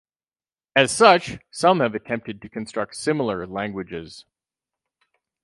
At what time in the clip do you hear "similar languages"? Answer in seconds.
2.95-4.25